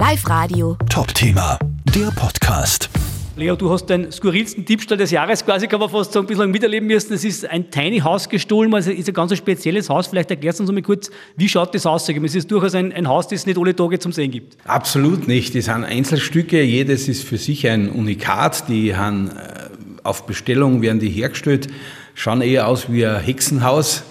Live 0.00 0.26
Radio. 0.30 0.78
Top-Thema, 0.88 1.58
der 1.94 2.10
Podcast. 2.12 2.88
Leo, 3.36 3.54
du 3.54 3.70
hast 3.70 3.84
den 3.84 4.10
skurrilsten 4.10 4.64
Diebstahl 4.64 4.96
des 4.96 5.10
Jahres 5.10 5.44
quasi, 5.44 5.66
kann 5.66 5.78
man 5.78 5.90
fast 5.90 6.14
sagen, 6.14 6.26
bislang 6.26 6.50
miterleben 6.50 6.86
müssen. 6.86 7.12
Es 7.12 7.22
ist 7.22 7.44
ein 7.44 7.70
Tiny 7.70 7.98
House 7.98 8.26
gestohlen, 8.26 8.72
also 8.74 8.90
ist 8.90 9.08
ein 9.08 9.14
ganz 9.14 9.36
spezielles 9.36 9.90
Haus. 9.90 10.06
Vielleicht 10.06 10.30
erklärst 10.30 10.58
du 10.58 10.62
uns 10.62 10.72
mal 10.72 10.80
kurz, 10.80 11.10
wie 11.36 11.50
schaut 11.50 11.74
das 11.74 11.84
aus? 11.84 12.08
Es 12.08 12.34
ist 12.34 12.50
durchaus 12.50 12.74
ein, 12.74 12.94
ein 12.94 13.08
Haus, 13.08 13.28
das 13.28 13.40
es 13.40 13.46
nicht 13.46 13.58
alle 13.58 13.76
Tage 13.76 13.98
zum 13.98 14.12
Sehen 14.12 14.30
gibt. 14.30 14.56
Absolut 14.64 15.28
nicht. 15.28 15.54
Das 15.54 15.66
sind 15.66 15.84
Einzelstücke, 15.84 16.62
jedes 16.62 17.06
ist 17.06 17.22
für 17.22 17.36
sich 17.36 17.68
ein 17.68 17.90
Unikat. 17.90 18.70
Die 18.70 18.96
haben 18.96 19.28
äh, 19.28 19.68
auf 20.02 20.24
Bestellung 20.24 20.80
werden 20.80 21.00
die 21.00 21.10
hergestellt, 21.10 21.68
schauen 22.14 22.40
eher 22.40 22.68
aus 22.68 22.90
wie 22.90 23.04
ein 23.04 23.20
Hexenhaus. 23.20 24.04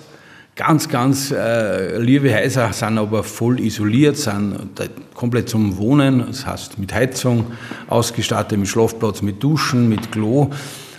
Ganz, 0.59 0.89
ganz 0.89 1.31
äh, 1.31 1.97
liebe 1.99 2.35
Häuser 2.35 2.73
sind 2.73 2.97
aber 2.97 3.23
voll 3.23 3.61
isoliert, 3.61 4.17
sind 4.17 4.59
komplett 5.13 5.47
zum 5.47 5.77
Wohnen, 5.77 6.25
das 6.27 6.45
heißt 6.45 6.77
mit 6.77 6.93
Heizung 6.93 7.45
ausgestattet, 7.87 8.59
mit 8.59 8.67
Schlafplatz, 8.67 9.21
mit 9.21 9.41
Duschen, 9.41 9.87
mit 9.87 10.11
Klo. 10.11 10.49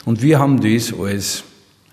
Und 0.06 0.22
wir 0.22 0.38
haben 0.38 0.62
das 0.62 0.94
als 0.98 1.44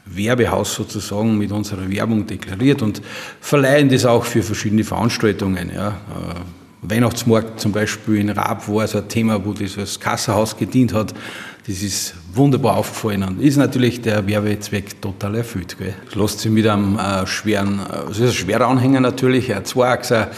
Werbehaus 0.06 0.76
sozusagen 0.76 1.38
mit 1.38 1.52
unserer 1.52 1.92
Werbung 1.92 2.26
deklariert 2.26 2.82
und 2.82 3.02
verleihen 3.42 3.90
das 3.90 4.06
auch 4.06 4.24
für 4.24 4.44
verschiedene 4.44 4.86
Veranstaltungen. 4.86 5.70
Ja. 5.76 5.90
Äh, 5.90 6.90
Weihnachtsmarkt 6.90 7.60
zum 7.60 7.74
Beispiel 7.74 8.16
in 8.16 8.30
Raab 8.30 8.66
war 8.70 8.88
so 8.88 9.00
ein 9.00 9.10
Thema, 9.10 9.44
wo 9.44 9.52
das 9.52 9.78
als 9.78 10.00
Kassahaus 10.00 10.56
gedient 10.56 10.94
hat. 10.94 11.14
Das 11.68 11.82
ist 11.82 12.14
wunderbar 12.38 12.78
aufgefallen 12.78 13.24
und 13.24 13.42
ist 13.42 13.58
natürlich 13.58 14.02
der 14.02 14.26
Werbezweck 14.28 15.02
total 15.02 15.36
erfüllt. 15.36 15.78
Gell. 15.78 15.94
Das 16.14 16.46
mit 16.46 16.68
einem 16.68 16.98
äh, 16.98 17.26
schweren, 17.28 17.80
äh, 17.80 18.12
es 18.12 18.20
ist 18.20 18.30
ein 18.30 18.34
schwerer 18.34 18.68
Anhänger 18.68 19.00
natürlich, 19.00 19.54
ein 19.54 19.66
Zweiachser, 19.66 20.30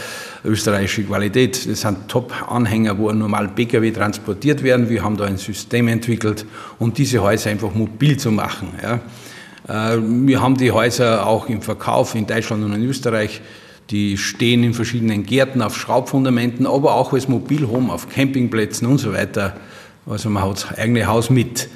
österreichische 0.44 1.04
Qualität. 1.04 1.70
Das 1.70 1.82
sind 1.82 2.08
Top-Anhänger, 2.08 2.98
wo 2.98 3.12
normal 3.12 3.50
Pkw 3.50 3.92
transportiert 3.92 4.64
werden. 4.64 4.90
Wir 4.90 5.04
haben 5.04 5.18
da 5.18 5.26
ein 5.26 5.38
System 5.38 5.88
entwickelt, 5.88 6.46
um 6.80 6.94
diese 6.94 7.22
Häuser 7.22 7.50
einfach 7.50 7.74
mobil 7.74 8.18
zu 8.18 8.32
machen. 8.32 8.70
Ja. 8.82 9.94
Äh, 9.94 10.00
wir 10.02 10.42
haben 10.42 10.56
die 10.56 10.72
Häuser 10.72 11.28
auch 11.28 11.50
im 11.50 11.62
Verkauf 11.62 12.16
in 12.16 12.26
Deutschland 12.26 12.64
und 12.64 12.74
in 12.74 12.84
Österreich. 12.84 13.42
Die 13.90 14.18
stehen 14.18 14.64
in 14.64 14.74
verschiedenen 14.74 15.26
Gärten 15.26 15.62
auf 15.62 15.76
Schraubfundamenten, 15.76 16.68
aber 16.68 16.94
auch 16.94 17.14
als 17.14 17.28
Mobilhome 17.28 17.92
auf 17.92 18.08
Campingplätzen 18.08 18.88
und 18.88 19.00
so 19.00 19.14
weiter 19.14 19.56
also 20.10 20.30
man 20.30 20.44
hat 20.44 20.56
das 20.56 20.78
eigene 20.78 21.06
Haus 21.06 21.30
mit. 21.30 21.70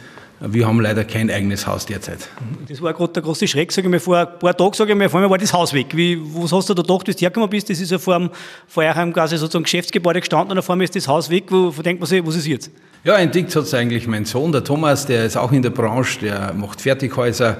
Wir 0.46 0.68
haben 0.68 0.82
leider 0.82 1.06
kein 1.06 1.32
eigenes 1.32 1.66
Haus 1.66 1.86
derzeit. 1.86 2.28
Das 2.68 2.82
war 2.82 2.94
gerade 2.94 3.14
der 3.14 3.24
große 3.24 3.48
Schreck, 3.48 3.72
sage 3.72 3.88
ich 3.88 3.92
mal. 3.92 4.00
Vor 4.02 4.18
ein 4.18 4.28
paar 4.40 4.58
Tagen, 4.58 4.74
sage 4.74 4.92
ich 4.92 4.98
mal, 4.98 5.08
vor 5.08 5.22
allem 5.22 5.30
war 5.30 5.38
das 5.38 5.54
Haus 5.54 5.72
weg. 5.72 5.88
Wie, 5.96 6.20
was 6.22 6.52
hast 6.52 6.68
du 6.68 6.74
da 6.74 6.82
gedacht, 6.82 7.06
bis 7.06 7.16
du 7.16 7.22
hergekommen 7.22 7.50
bist? 7.50 7.70
Das 7.70 7.80
ist 7.80 7.92
ja 7.92 7.98
vor, 7.98 8.16
einem, 8.16 8.30
vor 8.68 8.84
eurem 8.84 9.14
quasi 9.14 9.38
sozusagen 9.38 9.64
Geschäftsgebäude 9.64 10.20
gestanden 10.20 10.52
und 10.52 10.60
auf 10.60 10.70
einmal 10.70 10.84
ist 10.84 10.98
das 10.98 11.08
Haus 11.08 11.30
weg. 11.30 11.46
Wo, 11.48 11.76
wo 11.76 11.82
denkt 11.82 12.02
man 12.02 12.10
sich, 12.10 12.26
was 12.26 12.36
ist 12.36 12.46
jetzt? 12.46 12.72
Ja, 13.06 13.16
entdeckt 13.16 13.56
hat 13.56 13.64
es 13.64 13.74
eigentlich 13.74 14.06
mein 14.06 14.26
Sohn, 14.26 14.52
der 14.52 14.66
Thomas, 14.66 15.06
der 15.06 15.26
ist 15.26 15.38
auch 15.38 15.52
in 15.54 15.62
der 15.62 15.70
Branche, 15.70 16.20
der 16.20 16.54
macht 16.54 16.82
Fertighäuser. 16.82 17.58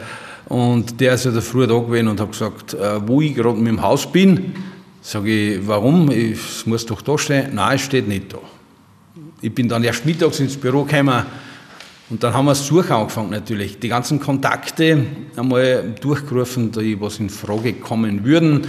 Und 0.50 1.00
der 1.00 1.14
ist 1.14 1.24
ja 1.24 1.32
da 1.32 1.40
früher 1.40 1.68
da 1.68 1.80
gewesen 1.80 2.10
und 2.10 2.20
hat 2.20 2.34
gesagt, 2.34 2.74
äh, 2.74 3.08
wo 3.08 3.22
ich 3.22 3.34
gerade 3.34 3.58
mit 3.58 3.68
dem 3.68 3.82
Haus 3.82 4.12
bin, 4.12 4.56
sage 5.02 5.54
ich, 5.54 5.66
warum? 5.66 6.10
Es 6.12 6.66
muss 6.66 6.86
doch 6.86 7.02
da 7.02 7.18
stehen. 7.18 7.56
Nein, 7.56 7.76
es 7.76 7.82
steht 7.82 8.10
nicht 8.10 8.34
da. 8.34 8.40
Ich 9.42 9.56
bin 9.56 9.70
dann 9.70 9.86
erst 9.86 10.06
mittags 10.06 10.42
ins 10.42 10.58
Büro 10.58 10.84
gekommen 10.84 11.24
und 12.10 12.24
dann 12.24 12.34
haben 12.34 12.46
wir 12.46 12.52
das 12.52 12.68
Suchen 12.68 12.92
angefangen 12.92 13.30
natürlich. 13.30 13.80
Die 13.80 13.88
ganzen 13.88 14.20
Kontakte 14.20 15.06
einmal 15.36 15.96
durchgerufen, 16.02 16.72
die 16.72 17.00
was 17.00 17.20
in 17.20 17.30
Frage 17.30 17.74
kommen 17.74 18.26
würden. 18.26 18.68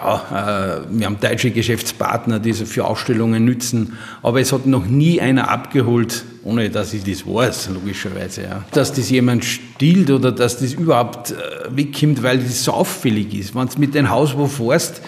Ja, 0.00 0.80
äh, 0.80 0.86
wir 0.90 1.06
haben 1.06 1.18
deutsche 1.20 1.50
Geschäftspartner, 1.50 2.38
die 2.38 2.52
sie 2.52 2.66
für 2.66 2.84
Ausstellungen 2.84 3.44
nützen, 3.44 3.98
aber 4.22 4.40
es 4.40 4.52
hat 4.52 4.64
noch 4.66 4.86
nie 4.86 5.20
einer 5.20 5.50
abgeholt, 5.50 6.24
ohne 6.44 6.70
dass 6.70 6.94
ich 6.94 7.02
das 7.02 7.26
weiß, 7.26 7.70
logischerweise. 7.74 8.42
Ja. 8.42 8.64
Dass 8.70 8.92
das 8.92 9.10
jemand 9.10 9.44
stiehlt 9.44 10.10
oder 10.10 10.30
dass 10.30 10.58
das 10.58 10.74
überhaupt 10.74 11.32
äh, 11.32 11.34
wegkommt, 11.70 12.22
weil 12.22 12.38
das 12.38 12.62
so 12.62 12.72
auffällig 12.72 13.34
ist. 13.34 13.56
Wenn 13.56 13.66
du 13.66 13.78
mit 13.80 13.94
dem 13.94 14.08
Haus 14.08 14.36
wo 14.36 14.46
fährst, 14.46 14.98
äh, 14.98 15.02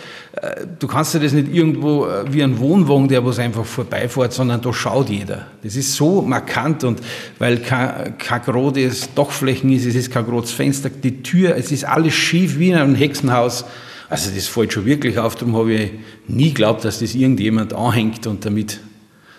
du 0.78 0.86
kannst 0.86 1.14
dir 1.14 1.20
das 1.20 1.32
nicht 1.32 1.52
irgendwo 1.52 2.06
äh, 2.06 2.32
wie 2.32 2.42
ein 2.42 2.58
Wohnwagen, 2.58 3.08
der 3.08 3.24
was 3.24 3.38
einfach 3.38 3.64
vorbeifährt, 3.64 4.32
sondern 4.32 4.60
da 4.60 4.72
schaut 4.72 5.10
jeder. 5.10 5.46
Das 5.62 5.76
ist 5.76 5.94
so 5.94 6.22
markant 6.22 6.84
und 6.84 7.00
weil 7.38 7.58
kein, 7.58 8.16
kein 8.18 8.42
großes 8.42 9.14
Dachflächen 9.14 9.72
ist, 9.72 9.86
es 9.86 9.94
ist 9.94 10.10
kein 10.12 10.24
großes 10.24 10.52
Fenster, 10.52 10.88
die 10.88 11.22
Tür, 11.22 11.56
es 11.56 11.72
ist 11.72 11.84
alles 11.84 12.14
schief 12.14 12.58
wie 12.58 12.70
in 12.70 12.76
einem 12.76 12.94
Hexenhaus. 12.94 13.64
Also 14.08 14.30
das 14.34 14.46
fällt 14.46 14.72
schon 14.72 14.86
wirklich 14.86 15.18
auf, 15.18 15.36
darum 15.36 15.56
habe 15.56 15.72
ich 15.72 15.90
nie 16.26 16.48
geglaubt, 16.48 16.84
dass 16.84 17.00
das 17.00 17.14
irgendjemand 17.14 17.72
anhängt 17.72 18.26
und 18.26 18.44
damit 18.44 18.80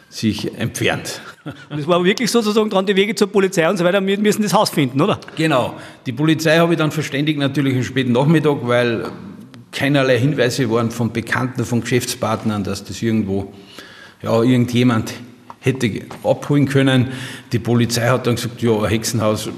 sich 0.09 0.57
entfernt. 0.57 1.21
Und 1.69 1.79
es 1.79 1.87
war 1.87 2.03
wirklich 2.03 2.29
sozusagen 2.29 2.69
dran, 2.69 2.85
die 2.85 2.95
Wege 2.95 3.15
zur 3.15 3.27
Polizei 3.31 3.67
und 3.69 3.77
so 3.77 3.83
weiter, 3.83 4.05
wir 4.05 4.19
müssen 4.19 4.43
das 4.43 4.53
Haus 4.53 4.69
finden, 4.69 5.01
oder? 5.01 5.19
Genau. 5.37 5.75
Die 6.05 6.11
Polizei 6.11 6.57
habe 6.57 6.73
ich 6.73 6.77
dann 6.77 6.91
verständigt, 6.91 7.39
natürlich 7.39 7.75
am 7.75 7.83
späten 7.83 8.11
Nachmittag, 8.11 8.57
weil 8.61 9.09
keinerlei 9.71 10.19
Hinweise 10.19 10.69
waren 10.69 10.91
von 10.91 11.11
Bekannten, 11.11 11.65
von 11.65 11.81
Geschäftspartnern, 11.81 12.63
dass 12.63 12.83
das 12.83 13.01
irgendwo, 13.01 13.53
ja, 14.21 14.41
irgendjemand 14.41 15.13
hätte 15.59 16.01
abholen 16.23 16.67
können. 16.67 17.11
Die 17.51 17.59
Polizei 17.59 18.07
hat 18.07 18.27
dann 18.27 18.35
gesagt, 18.35 18.61
ja, 18.61 18.85
Hexenhaus. 18.85 19.49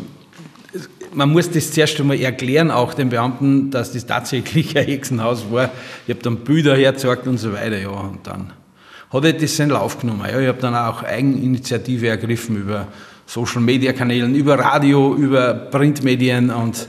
Man 1.13 1.31
muss 1.31 1.49
das 1.51 1.71
zuerst 1.71 1.99
einmal 1.99 2.19
erklären, 2.19 2.71
auch 2.71 2.93
den 2.93 3.09
Beamten, 3.09 3.69
dass 3.69 3.91
das 3.91 4.05
tatsächlich 4.05 4.75
ein 4.77 4.85
Hexenhaus 4.85 5.45
war. 5.51 5.71
Ich 6.07 6.13
habe 6.13 6.23
dann 6.23 6.37
Bilder 6.37 6.75
hergezeigt 6.75 7.27
und 7.27 7.37
so 7.37 7.53
weiter, 7.53 7.77
ja, 7.77 7.89
und 7.89 8.25
dann 8.25 8.51
hat 9.11 9.25
er 9.25 9.33
das 9.33 9.55
seinen 9.55 9.69
Lauf 9.69 9.99
genommen. 9.99 10.25
Ja, 10.29 10.39
ich 10.39 10.47
habe 10.47 10.59
dann 10.59 10.75
auch 10.75 11.03
Eigeninitiative 11.03 12.07
ergriffen 12.07 12.57
über 12.57 12.87
Social-Media-Kanälen, 13.27 14.33
über 14.33 14.57
Radio, 14.57 15.15
über 15.15 15.53
Printmedien 15.53 16.49
und 16.49 16.87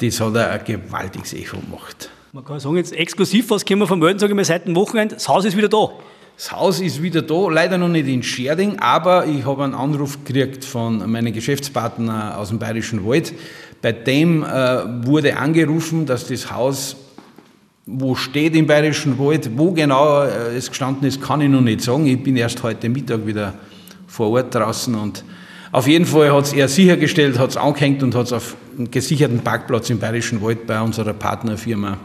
das 0.00 0.20
hat 0.20 0.36
ein 0.36 0.60
gewaltiges 0.64 1.34
Echo 1.34 1.58
gemacht. 1.58 2.10
Man 2.34 2.44
kann 2.44 2.60
sagen, 2.60 2.76
jetzt 2.76 2.92
exklusiv, 2.92 3.48
was 3.48 3.64
können 3.64 3.80
wir 3.80 3.86
vermelden, 3.86 4.18
sage 4.18 4.32
ich 4.32 4.36
mal, 4.36 4.44
seit 4.44 4.66
dem 4.66 4.76
Wochenende, 4.76 5.14
das 5.14 5.26
Haus 5.28 5.46
ist 5.46 5.56
wieder 5.56 5.70
da. 5.70 5.88
Das 6.36 6.52
Haus 6.52 6.78
ist 6.78 7.02
wieder 7.02 7.22
da, 7.22 7.48
leider 7.48 7.78
noch 7.78 7.88
nicht 7.88 8.06
in 8.06 8.22
Scherding, 8.22 8.78
aber 8.80 9.24
ich 9.24 9.46
habe 9.46 9.64
einen 9.64 9.74
Anruf 9.74 10.22
gekriegt 10.24 10.62
von 10.62 11.10
meinem 11.10 11.32
Geschäftspartner 11.32 12.36
aus 12.36 12.50
dem 12.50 12.58
Bayerischen 12.58 13.06
Wald. 13.06 13.32
Bei 13.80 13.92
dem 13.92 14.42
äh, 14.42 15.06
wurde 15.06 15.38
angerufen, 15.38 16.04
dass 16.04 16.26
das 16.28 16.52
Haus, 16.52 16.96
wo 17.86 18.14
steht 18.14 18.54
im 18.54 18.66
Bayerischen 18.66 19.18
Wald, 19.18 19.48
wo 19.56 19.72
genau 19.72 20.24
äh, 20.24 20.54
es 20.54 20.68
gestanden 20.68 21.08
ist, 21.08 21.22
kann 21.22 21.40
ich 21.40 21.48
noch 21.48 21.62
nicht 21.62 21.80
sagen. 21.80 22.06
Ich 22.06 22.22
bin 22.22 22.36
erst 22.36 22.62
heute 22.62 22.90
Mittag 22.90 23.26
wieder 23.26 23.54
vor 24.06 24.28
Ort 24.32 24.54
draußen 24.54 24.94
und 24.94 25.24
auf 25.72 25.88
jeden 25.88 26.04
Fall 26.04 26.30
hat 26.30 26.44
es 26.44 26.52
er 26.52 26.68
sichergestellt, 26.68 27.38
hat 27.38 27.50
es 27.50 27.56
angehängt 27.56 28.02
und 28.02 28.14
hat 28.14 28.26
es 28.26 28.32
auf 28.34 28.54
einem 28.76 28.90
gesicherten 28.90 29.40
Parkplatz 29.40 29.88
im 29.88 29.98
Bayerischen 29.98 30.42
Wald 30.42 30.66
bei 30.66 30.78
unserer 30.78 31.14
Partnerfirma 31.14 31.96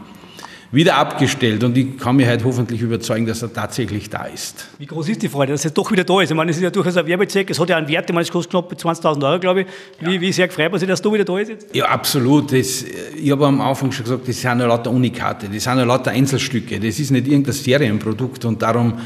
wieder 0.74 0.96
abgestellt 0.96 1.62
und 1.62 1.76
ich 1.78 1.96
kann 1.98 2.16
mich 2.16 2.26
heute 2.26 2.44
hoffentlich 2.44 2.80
überzeugen, 2.80 3.26
dass 3.26 3.42
er 3.42 3.52
tatsächlich 3.52 4.10
da 4.10 4.24
ist. 4.24 4.66
Wie 4.78 4.86
groß 4.86 5.08
ist 5.08 5.22
die 5.22 5.28
Freude, 5.28 5.52
dass 5.52 5.64
er 5.64 5.70
doch 5.70 5.90
wieder 5.92 6.04
da 6.04 6.20
ist? 6.20 6.30
Ich 6.30 6.36
meine, 6.36 6.50
es 6.50 6.56
ist 6.56 6.62
ja 6.62 6.70
durchaus 6.70 6.96
ein 6.96 7.06
Werbezweck, 7.06 7.48
es 7.50 7.58
hat 7.58 7.68
ja 7.68 7.76
einen 7.76 7.88
Wert, 7.88 8.10
ich 8.10 8.14
meine, 8.14 8.22
es 8.22 8.30
kostet 8.30 8.50
knapp 8.50 8.72
20.000 8.72 9.24
Euro, 9.24 9.38
glaube 9.38 9.60
ich. 9.62 9.66
Wie, 10.00 10.14
ja. 10.14 10.20
wie 10.20 10.32
sehr 10.32 10.48
gefreut 10.48 10.70
man 10.70 10.80
sich, 10.80 10.88
dass 10.88 11.00
du 11.00 11.12
wieder 11.12 11.24
da 11.24 11.38
ist 11.38 11.48
jetzt? 11.48 11.74
Ja, 11.74 11.86
absolut. 11.86 12.52
Das, 12.52 12.82
ich 12.82 13.30
habe 13.30 13.46
am 13.46 13.60
Anfang 13.60 13.92
schon 13.92 14.04
gesagt, 14.04 14.28
das 14.28 14.40
sind 14.40 14.58
ja 14.58 14.66
lauter 14.66 14.90
Unikate, 14.90 15.48
das 15.48 15.62
sind 15.62 15.78
ja 15.78 15.84
lauter 15.84 16.10
Einzelstücke, 16.10 16.80
das 16.80 16.98
ist 16.98 17.10
nicht 17.10 17.28
irgendein 17.28 17.54
Serienprodukt 17.54 18.44
und 18.44 18.60
darum 18.60 18.98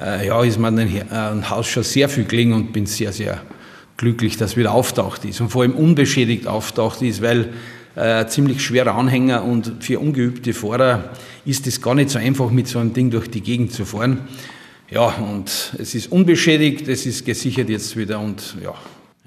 äh, 0.00 0.26
ja, 0.26 0.42
ist 0.44 0.58
mir 0.58 0.68
ein, 0.68 0.78
ein 1.10 1.50
Haus 1.50 1.66
schon 1.66 1.82
sehr 1.82 2.08
viel 2.08 2.24
gelingen 2.24 2.54
und 2.54 2.72
bin 2.72 2.86
sehr, 2.86 3.12
sehr 3.12 3.42
glücklich, 3.96 4.36
dass 4.36 4.56
wieder 4.56 4.72
auftaucht 4.72 5.24
ist 5.24 5.40
und 5.40 5.48
vor 5.48 5.62
allem 5.62 5.74
unbeschädigt 5.74 6.46
auftaucht 6.46 7.02
ist, 7.02 7.22
weil 7.22 7.52
äh, 7.96 8.26
ziemlich 8.26 8.62
schwerer 8.62 8.94
Anhänger 8.94 9.42
und 9.44 9.82
für 9.82 9.98
ungeübte 9.98 10.52
Fahrer 10.52 11.10
ist 11.44 11.66
es 11.66 11.80
gar 11.80 11.94
nicht 11.94 12.10
so 12.10 12.18
einfach, 12.18 12.50
mit 12.50 12.68
so 12.68 12.78
einem 12.78 12.92
Ding 12.92 13.10
durch 13.10 13.28
die 13.28 13.40
Gegend 13.40 13.72
zu 13.72 13.84
fahren. 13.84 14.28
Ja, 14.90 15.06
und 15.06 15.74
es 15.78 15.94
ist 15.94 16.12
unbeschädigt, 16.12 16.86
es 16.86 17.06
ist 17.06 17.24
gesichert 17.24 17.68
jetzt 17.68 17.96
wieder 17.96 18.20
und 18.20 18.56
ja, 18.62 18.74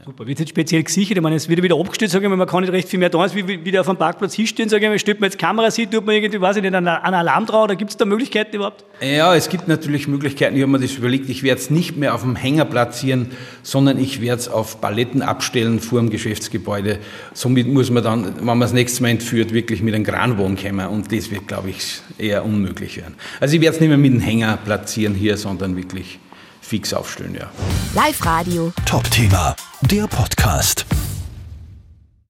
Super, 0.09 0.25
wird 0.25 0.39
jetzt 0.39 0.49
speziell 0.49 0.81
gesichert? 0.81 1.17
Ich 1.17 1.21
meine, 1.21 1.35
es 1.35 1.47
wird 1.47 1.61
wieder 1.61 1.79
abgestellt, 1.79 2.09
sage 2.09 2.25
ich 2.25 2.29
mal, 2.31 2.35
man 2.35 2.47
kann 2.47 2.61
nicht 2.61 2.73
recht 2.73 2.89
viel 2.89 2.97
mehr 2.97 3.11
da, 3.11 3.19
als 3.19 3.35
wie 3.35 3.47
wieder 3.47 3.81
auf 3.81 3.85
dem 3.85 3.95
Parkplatz 3.95 4.33
hinstehen, 4.33 4.67
sage 4.67 4.85
ich 4.85 4.89
mal, 4.89 4.97
stellt 4.97 5.19
man 5.19 5.29
jetzt 5.29 5.37
Kamera 5.37 5.69
sieht, 5.69 5.91
tut 5.91 6.03
man 6.03 6.15
irgendwie, 6.15 6.41
weiß 6.41 6.55
ich 6.55 6.63
nicht, 6.63 6.73
einen, 6.73 6.87
Alarm 6.87 7.45
drauf, 7.45 7.65
oder 7.65 7.75
gibt 7.75 7.91
es 7.91 7.97
da 7.97 8.05
Möglichkeiten 8.05 8.55
überhaupt? 8.55 8.85
Ja, 9.01 9.35
es 9.35 9.49
gibt 9.49 9.67
natürlich 9.67 10.07
Möglichkeiten, 10.07 10.55
ich 10.55 10.63
habe 10.63 10.71
mir 10.71 10.79
das 10.79 10.93
überlegt, 10.93 11.29
ich 11.29 11.43
werde 11.43 11.61
es 11.61 11.69
nicht 11.69 11.95
mehr 11.95 12.15
auf 12.15 12.23
dem 12.23 12.35
Hänger 12.35 12.65
platzieren, 12.65 13.29
sondern 13.61 13.99
ich 13.99 14.19
werde 14.19 14.41
es 14.41 14.47
auf 14.47 14.81
Paletten 14.81 15.21
abstellen 15.21 15.79
vor 15.79 15.99
dem 15.99 16.09
Geschäftsgebäude. 16.09 16.97
Somit 17.35 17.67
muss 17.67 17.91
man 17.91 18.03
dann, 18.03 18.35
wenn 18.35 18.45
man 18.45 18.59
das 18.61 18.73
nächste 18.73 19.03
Mal 19.03 19.09
entführt, 19.09 19.53
wirklich 19.53 19.83
mit 19.83 19.93
einem 19.93 20.05
Kranwagen 20.05 20.57
kommen 20.57 20.87
und 20.87 21.11
das 21.15 21.29
wird, 21.29 21.47
glaube 21.47 21.69
ich, 21.69 22.01
eher 22.17 22.43
unmöglich 22.43 22.97
werden. 22.97 23.13
Also 23.39 23.53
ich 23.53 23.61
werde 23.61 23.75
es 23.75 23.79
nicht 23.79 23.89
mehr 23.89 23.99
mit 23.99 24.11
dem 24.11 24.21
Hänger 24.21 24.57
platzieren 24.57 25.13
hier, 25.13 25.37
sondern 25.37 25.77
wirklich 25.77 26.17
fix 26.61 26.95
aufstellen, 26.95 27.35
ja. 27.39 27.51
Live 27.93 28.25
Radio. 28.25 28.71
Top-Thema, 28.85 29.55
der 29.81 30.07
Podcast. 30.07 30.85